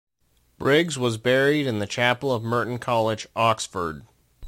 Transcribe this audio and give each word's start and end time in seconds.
Briggs 0.57 0.97
was 0.97 1.17
buried 1.19 1.67
in 1.67 1.77
the 1.77 1.85
chapel 1.85 2.33
of 2.33 2.41
Merton 2.41 2.79
College, 2.79 3.27
Oxford. 3.35 4.03